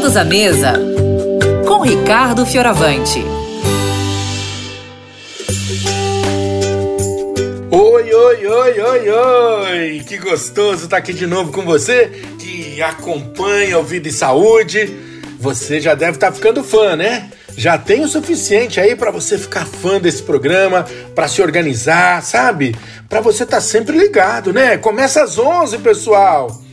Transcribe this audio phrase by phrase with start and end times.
[0.00, 0.72] Todos à mesa
[1.68, 3.22] com Ricardo Fioravante.
[7.70, 10.04] Oi, oi, oi, oi, oi!
[10.08, 14.96] Que gostoso estar aqui de novo com você que acompanha o Vida e Saúde.
[15.38, 17.28] Você já deve estar ficando fã, né?
[17.54, 22.74] Já tem o suficiente aí para você ficar fã desse programa, para se organizar, sabe?
[23.06, 24.78] Para você estar sempre ligado, né?
[24.78, 26.69] Começa às 11, pessoal.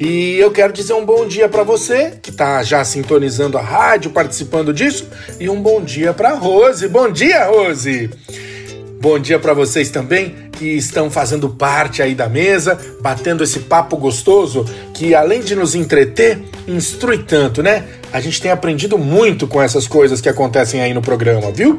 [0.00, 4.10] E eu quero dizer um bom dia para você que está já sintonizando a rádio,
[4.10, 5.06] participando disso,
[5.38, 6.88] e um bom dia para Rose.
[6.88, 8.08] Bom dia, Rose.
[8.98, 13.94] Bom dia para vocês também que estão fazendo parte aí da mesa, batendo esse papo
[13.98, 14.64] gostoso
[14.94, 17.84] que além de nos entreter, instrui tanto, né?
[18.10, 21.76] A gente tem aprendido muito com essas coisas que acontecem aí no programa, viu?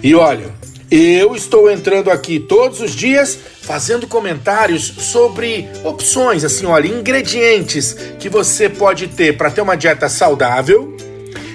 [0.00, 0.46] E olha,
[0.90, 8.28] eu estou entrando aqui todos os dias fazendo comentários sobre opções, assim, olha, ingredientes que
[8.28, 10.96] você pode ter para ter uma dieta saudável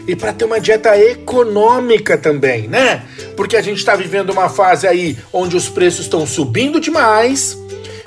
[0.08, 3.04] e para ter uma dieta econômica também, né?
[3.38, 7.59] Porque a gente está vivendo uma fase aí onde os preços estão subindo demais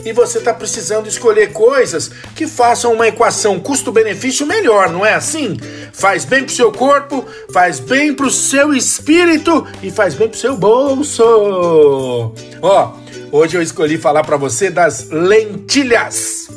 [0.05, 5.57] e você está precisando escolher coisas que façam uma equação custo-benefício melhor, não é assim?
[5.93, 10.57] Faz bem pro seu corpo, faz bem pro seu espírito e faz bem pro seu
[10.57, 12.33] bolso.
[12.61, 12.93] Ó,
[13.31, 16.49] hoje eu escolhi falar para você das lentilhas.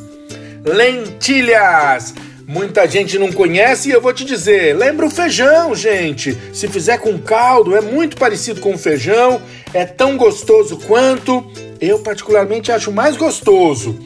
[0.63, 2.13] Lentilhas!
[2.47, 6.37] Muita gente não conhece e eu vou te dizer, lembra o feijão, gente.
[6.53, 9.41] Se fizer com caldo, é muito parecido com o feijão,
[9.75, 11.45] é tão gostoso quanto.
[11.81, 13.99] Eu particularmente acho mais gostoso.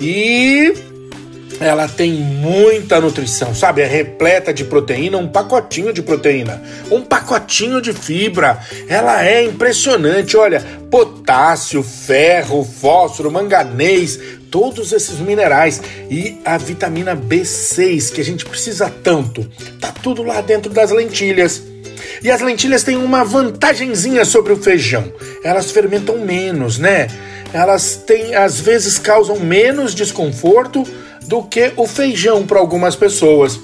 [0.00, 0.72] E
[1.60, 3.82] ela tem muita nutrição, sabe?
[3.82, 8.58] É repleta de proteína, um pacotinho de proteína, um pacotinho de fibra.
[8.88, 14.18] Ela é impressionante, olha, potássio, ferro, fósforo, manganês,
[14.50, 19.46] todos esses minerais e a vitamina B6 que a gente precisa tanto.
[19.78, 21.69] Tá tudo lá dentro das lentilhas.
[22.22, 25.12] E as lentilhas têm uma vantagenzinha sobre o feijão.
[25.42, 27.08] Elas fermentam menos, né?
[27.52, 30.86] Elas têm, às vezes, causam menos desconforto
[31.26, 33.58] do que o feijão para algumas pessoas.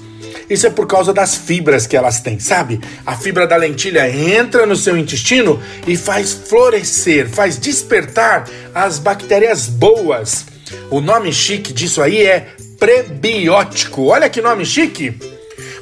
[0.49, 2.79] Isso é por causa das fibras que elas têm, sabe?
[3.05, 9.67] A fibra da lentilha entra no seu intestino e faz florescer, faz despertar as bactérias
[9.67, 10.45] boas.
[10.89, 12.47] O nome chique disso aí é
[12.79, 14.05] prebiótico.
[14.05, 15.17] Olha que nome chique!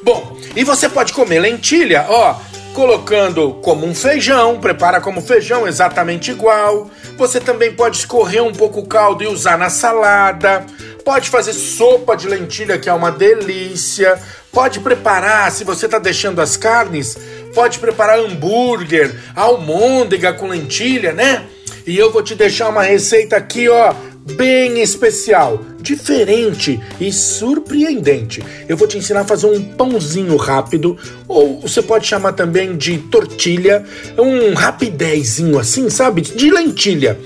[0.04, 2.36] Bom, e você pode comer lentilha, ó,
[2.74, 6.90] colocando como um feijão, prepara como feijão exatamente igual.
[7.18, 10.66] Você também pode escorrer um pouco o caldo e usar na salada.
[11.04, 14.20] Pode fazer sopa de lentilha, que é uma delícia.
[14.52, 17.18] Pode preparar, se você está deixando as carnes,
[17.54, 21.46] pode preparar hambúrguer, almôndega com lentilha, né?
[21.86, 23.94] E eu vou te deixar uma receita aqui, ó,
[24.34, 28.44] bem especial, diferente e surpreendente.
[28.68, 30.97] Eu vou te ensinar a fazer um pãozinho rápido,
[31.28, 33.85] ou você pode chamar também de tortilha,
[34.18, 36.22] um rapidezinho assim, sabe?
[36.22, 37.18] De lentilha.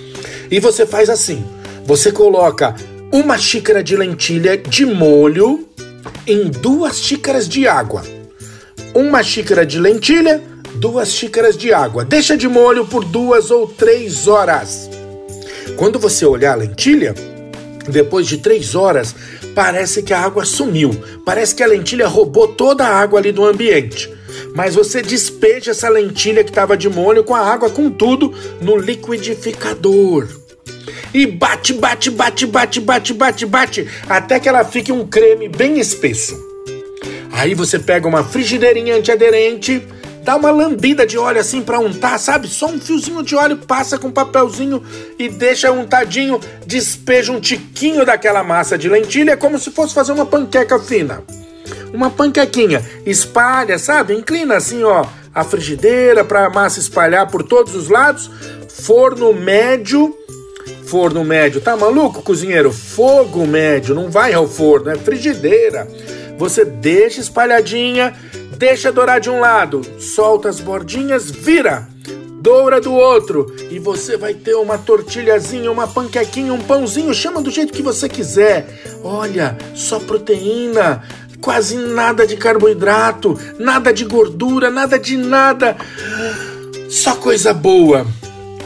[0.51, 1.43] E você faz assim:
[1.85, 2.75] você coloca
[3.11, 5.67] uma xícara de lentilha de molho
[6.27, 8.03] em duas xícaras de água.
[8.93, 10.43] Uma xícara de lentilha,
[10.75, 12.03] duas xícaras de água.
[12.03, 14.89] Deixa de molho por duas ou três horas.
[15.77, 17.15] Quando você olhar a lentilha,
[17.87, 19.15] depois de três horas,
[19.55, 20.91] parece que a água sumiu.
[21.25, 24.09] Parece que a lentilha roubou toda a água ali do ambiente.
[24.55, 28.77] Mas você despeja essa lentilha que estava de molho com a água, com tudo, no
[28.77, 30.27] liquidificador.
[31.13, 35.79] E bate, bate, bate, bate, bate, bate, bate, até que ela fique um creme bem
[35.79, 36.37] espesso.
[37.31, 39.81] Aí você pega uma frigideirinha antiaderente
[40.23, 42.47] dá uma lambida de óleo assim para untar, sabe?
[42.47, 44.83] Só um fiozinho de óleo, passa com papelzinho
[45.17, 50.25] e deixa untadinho, despeja um tiquinho daquela massa de lentilha, como se fosse fazer uma
[50.25, 51.23] panqueca fina.
[51.93, 54.13] Uma panquequinha, espalha, sabe?
[54.13, 58.29] Inclina assim, ó, a frigideira para a massa espalhar por todos os lados.
[58.67, 60.15] Forno médio,
[60.85, 62.71] forno médio, tá maluco, cozinheiro?
[62.71, 65.87] Fogo médio, não vai ao forno, é frigideira.
[66.37, 68.15] Você deixa espalhadinha,
[68.59, 71.87] Deixa dourar de um lado, solta as bordinhas, vira,
[72.41, 77.49] doura do outro e você vai ter uma tortilhazinha, uma panquequinha, um pãozinho, chama do
[77.49, 78.67] jeito que você quiser.
[79.01, 81.01] Olha, só proteína,
[81.39, 85.77] quase nada de carboidrato, nada de gordura, nada de nada.
[86.89, 88.05] Só coisa boa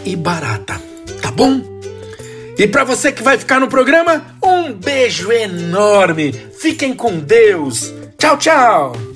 [0.04, 0.82] e barata,
[1.22, 1.62] tá bom?
[2.58, 6.34] E para você que vai ficar no programa, um beijo enorme.
[6.58, 7.94] Fiquem com Deus.
[8.18, 9.13] Tchau, tchau.